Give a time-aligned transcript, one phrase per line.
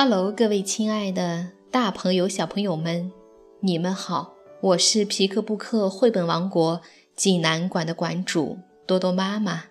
[0.00, 3.12] 哈喽各位亲爱的大朋友、小朋友们，
[3.60, 4.32] 你们好！
[4.62, 6.80] 我是皮克布克绘本王国
[7.14, 9.64] 济南馆的馆主多多妈妈。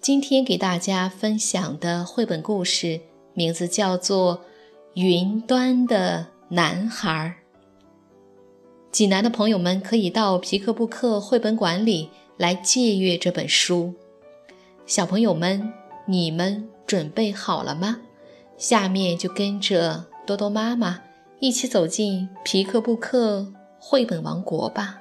[0.00, 3.02] 今天给大家分享的绘本故事
[3.34, 4.38] 名字叫做
[4.94, 7.36] 《云端的男孩》。
[8.90, 13.94] 济南的朋友们可以到皮克布克绘本馆里来借阅这本书。
[14.86, 15.72] 小朋友们，
[16.04, 18.00] 你们准备好了吗？
[18.56, 21.00] 下面就跟着多多妈妈
[21.38, 25.00] 一起走进皮克布克绘本王国吧。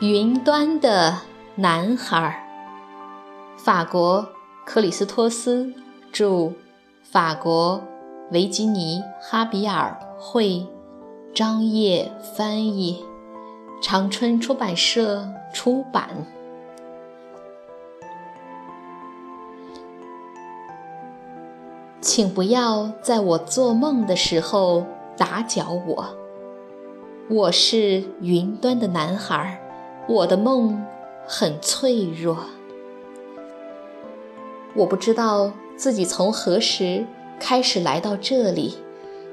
[0.00, 1.18] 云端的
[1.56, 2.46] 男孩，
[3.58, 4.39] 法国。
[4.64, 5.72] 克里斯托斯
[6.12, 6.52] 著，
[7.02, 7.82] 法国
[8.30, 10.66] 维吉尼·哈比尔绘，
[11.34, 13.04] 张烨翻译，
[13.82, 16.08] 长春出版社出版。
[22.00, 24.86] 请不要在我做梦的时候
[25.16, 26.16] 打搅我。
[27.28, 29.60] 我是云端的男孩，
[30.08, 30.84] 我的梦
[31.26, 32.38] 很脆弱。
[34.74, 37.06] 我不知道自己从何时
[37.38, 38.78] 开始来到这里，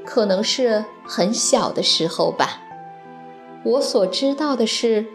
[0.06, 2.62] 可能是很小的时候吧。
[3.64, 5.06] 我所知道的是，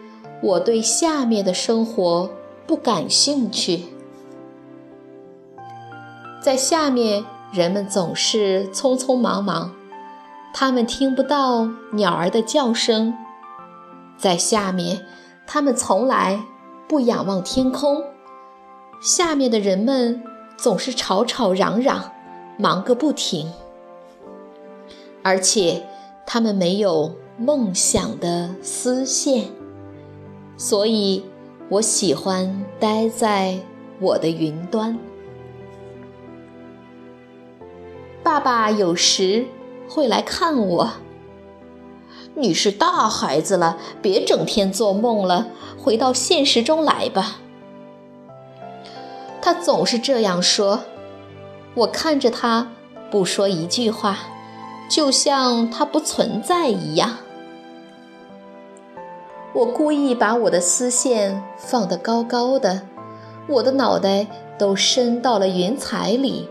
[0.41, 2.29] 我对下面的生活
[2.67, 3.85] 不感兴趣。
[6.41, 9.71] 在下面，人们总是匆匆忙忙，
[10.53, 13.13] 他们听不到鸟儿的叫声。
[14.17, 15.05] 在下面，
[15.47, 16.41] 他们从来
[16.87, 18.03] 不仰望天空。
[19.03, 20.23] 下面的人们
[20.55, 22.09] 总是吵吵嚷嚷，
[22.57, 23.51] 忙个不停，
[25.21, 25.85] 而且
[26.25, 29.49] 他们没有梦想的丝线，
[30.55, 31.21] 所以
[31.67, 33.59] 我喜欢待在
[33.99, 34.97] 我的云端。
[38.23, 39.45] 爸爸有时
[39.89, 40.91] 会来看我。
[42.35, 47.41] 你是大孩子了，别整天做梦了，回到现实中来吧。
[49.45, 50.85] 他总是这样说，
[51.73, 52.71] 我看着他，
[53.11, 54.17] 不说一句话，
[54.89, 57.17] 就像他不存在一样。
[59.51, 62.83] 我故意把我的丝线放得高高的，
[63.49, 64.27] 我的脑袋
[64.57, 66.47] 都伸到了云彩里，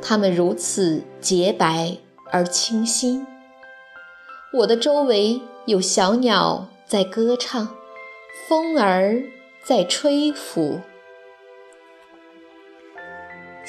[0.00, 1.98] 它们如此洁白
[2.30, 3.26] 而清新。
[4.54, 7.68] 我的周围有小鸟在歌唱，
[8.48, 9.22] 风儿
[9.62, 10.80] 在吹拂。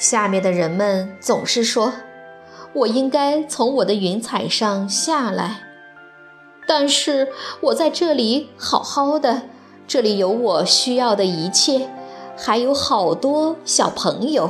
[0.00, 1.92] 下面的人们总是说，
[2.72, 5.58] 我应该从我的云彩上下来，
[6.66, 7.28] 但是
[7.60, 9.42] 我在这里好好的，
[9.86, 11.90] 这里有我需要的一切，
[12.34, 14.48] 还有好多小朋友。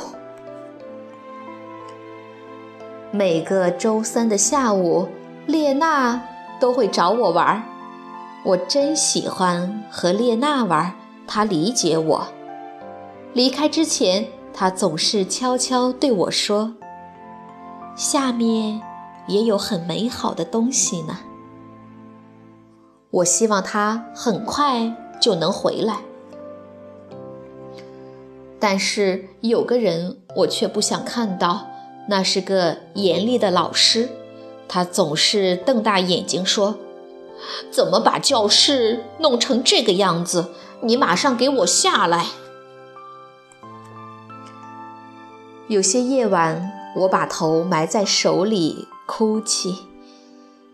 [3.11, 5.09] 每个周三的下午，
[5.47, 6.23] 列娜
[6.61, 7.63] 都会找我玩儿，
[8.45, 10.95] 我真喜欢和列娜玩，
[11.27, 12.29] 她理解我。
[13.33, 14.29] 离开之前。
[14.53, 16.75] 他总是悄悄对我说
[17.97, 18.81] ：“下面
[19.27, 21.19] 也有很美好的东西呢。”
[23.11, 26.01] 我希望他很快就能回来，
[28.61, 31.67] 但是有个人我却不想看到，
[32.09, 34.09] 那是个严厉的老师，
[34.69, 36.79] 他总是瞪大眼睛说
[37.73, 40.51] ：“怎么把教室弄成这个样子？
[40.83, 42.27] 你马上给我下来！”
[45.71, 49.87] 有些夜晚，我把头埋在手里哭泣，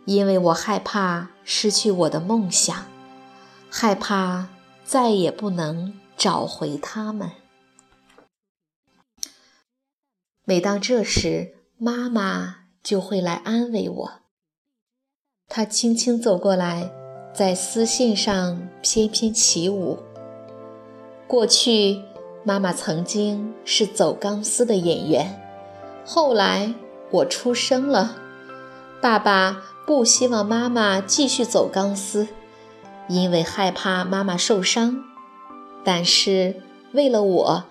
[0.06, 2.86] 因为我害怕失去我的梦想，
[3.68, 4.48] 害怕
[4.86, 7.30] 再也不能找回他们。
[10.46, 14.12] 每当这时，妈妈就会来安慰我。
[15.46, 16.90] 她轻轻走过来，
[17.34, 19.98] 在丝线上翩翩起舞。
[21.28, 22.02] 过去。
[22.46, 25.42] 妈妈曾经是走钢丝的演员，
[26.04, 26.72] 后来
[27.10, 28.14] 我出生了，
[29.02, 32.28] 爸爸不希望妈妈继续走钢丝，
[33.08, 35.02] 因为害怕妈妈受伤。
[35.82, 36.62] 但是
[36.92, 37.64] 为了我，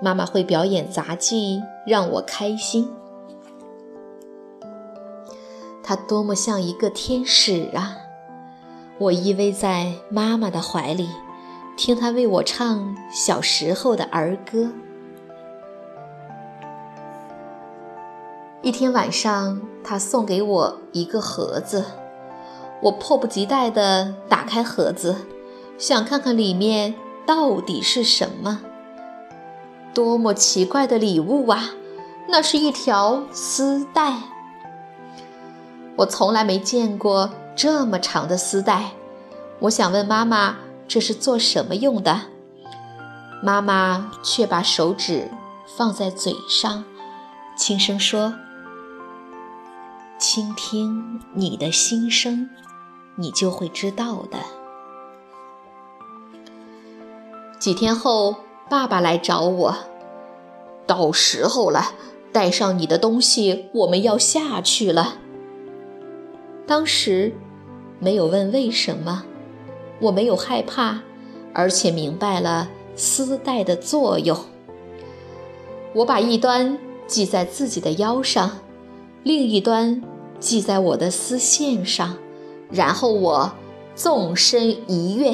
[0.00, 2.88] 妈妈会表演杂技，让我开心。
[5.82, 7.98] 她多么像一个天使啊！
[8.96, 11.10] 我依偎在妈妈的怀里。
[11.76, 14.70] 听他为我唱小时候的儿歌。
[18.62, 21.84] 一天晚上，他送给我一个盒子，
[22.80, 25.16] 我迫不及待地打开盒子，
[25.76, 26.94] 想看看里面
[27.26, 28.60] 到底是什么。
[29.92, 31.70] 多么奇怪的礼物啊！
[32.26, 34.14] 那是一条丝带，
[35.96, 38.92] 我从来没见过这么长的丝带。
[39.60, 40.56] 我想问妈妈
[40.86, 42.20] 这是做什么用的，
[43.42, 45.30] 妈妈却把手指
[45.76, 46.84] 放在嘴上，
[47.56, 48.34] 轻声说
[50.18, 52.50] ：“倾听你的心声，
[53.16, 54.38] 你就会知道的。”
[57.58, 58.36] 几天后，
[58.68, 59.74] 爸爸来找我。
[60.86, 61.92] 到时候了，
[62.30, 65.14] 带上你的东西，我们要下去了。
[66.66, 67.32] 当时
[67.98, 69.24] 没有问为什么，
[70.00, 71.00] 我没有害怕，
[71.52, 74.38] 而且明白了丝带的作用。
[75.94, 78.58] 我把一端系在自己的腰上，
[79.22, 80.02] 另一端
[80.40, 82.16] 系在我的丝线上，
[82.70, 83.52] 然后我
[83.94, 85.32] 纵身一跃，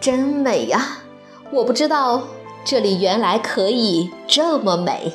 [0.00, 1.02] 真美呀！
[1.52, 2.22] 我不知道
[2.64, 5.12] 这里原来可以这么美。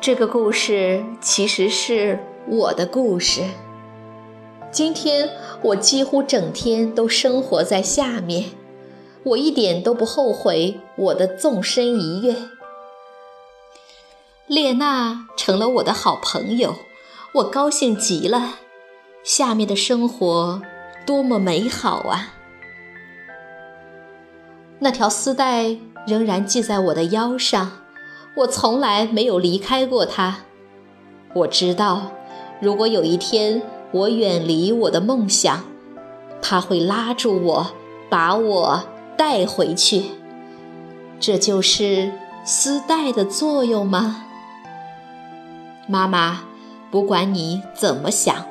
[0.00, 2.18] 这个故事其实是
[2.50, 3.42] 我的故事。
[4.70, 5.28] 今天
[5.62, 8.50] 我几乎整天都生活在下面，
[9.22, 12.34] 我一点都不后悔我的纵身一跃。
[14.46, 16.74] 列娜成了我的好朋友，
[17.34, 18.56] 我高兴极了。
[19.22, 20.62] 下面的生活
[21.06, 22.32] 多么美好啊！
[24.78, 27.82] 那条丝带仍然系在我的腰上，
[28.36, 30.38] 我从来没有离开过它。
[31.34, 32.12] 我知道，
[32.60, 33.62] 如果有一天
[33.92, 35.64] 我远离我的梦想，
[36.42, 37.66] 他会拉住我，
[38.10, 38.84] 把我
[39.16, 40.02] 带回去。
[41.20, 42.12] 这就是
[42.44, 44.24] 丝带的作用吗？
[45.86, 46.40] 妈妈，
[46.90, 48.44] 不管你怎么想，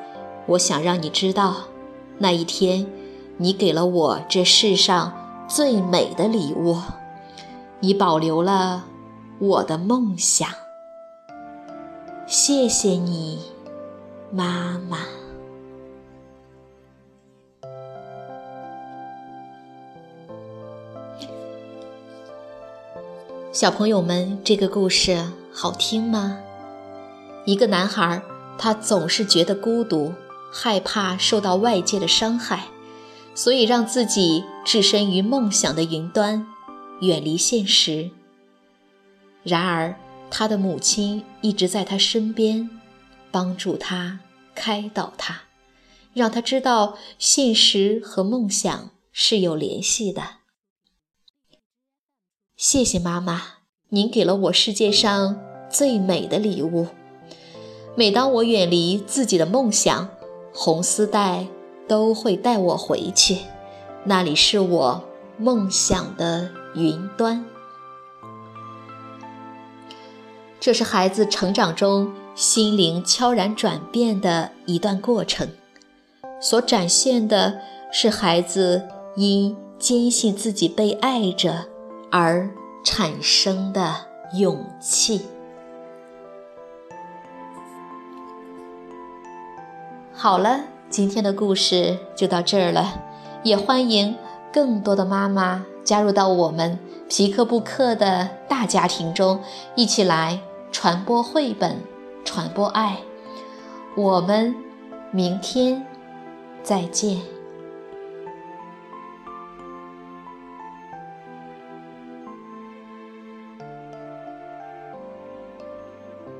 [0.46, 1.54] 我想让你知道，
[2.18, 2.86] 那一天，
[3.36, 5.12] 你给了我这世上。
[5.50, 6.76] 最美的礼物，
[7.80, 8.84] 你保留了
[9.38, 10.46] 我的梦想。
[12.26, 13.38] 谢谢你，
[14.30, 14.98] 妈妈。
[23.50, 26.38] 小朋友们，这个故事好听吗？
[27.44, 28.22] 一个男孩，
[28.58, 30.12] 他总是觉得孤独，
[30.52, 32.66] 害怕受到外界的伤害。
[33.34, 36.46] 所以，让自己置身于梦想的云端，
[37.00, 38.10] 远离现实。
[39.42, 39.96] 然而，
[40.30, 42.68] 他的母亲一直在他身边，
[43.30, 44.20] 帮助他，
[44.54, 45.42] 开导他，
[46.12, 50.22] 让他知道现实和梦想是有联系的。
[52.56, 53.42] 谢谢妈妈，
[53.90, 55.40] 您给了我世界上
[55.70, 56.88] 最美的礼物。
[57.96, 60.08] 每当我远离自己的梦想，
[60.52, 61.46] 红丝带。
[61.88, 63.38] 都会带我回去，
[64.04, 65.02] 那里是我
[65.38, 67.46] 梦想的云端。
[70.60, 75.48] 这是孩子成长中心灵悄然转变的一段过程，
[76.40, 77.58] 所展现的
[77.90, 78.86] 是孩子
[79.16, 81.66] 因坚信自己被爱着
[82.12, 82.48] 而
[82.84, 83.92] 产生的
[84.34, 85.22] 勇气。
[90.14, 90.60] 好了。
[90.88, 93.02] 今天的故事就到这儿了，
[93.42, 94.16] 也欢迎
[94.50, 96.78] 更多的妈妈加入到我们
[97.10, 99.38] 皮克布克的大家庭中，
[99.74, 100.40] 一起来
[100.72, 101.76] 传播绘本，
[102.28, 102.98] 传播爱。
[103.96, 104.54] 我们
[105.10, 105.82] 明天
[106.62, 107.37] 再见。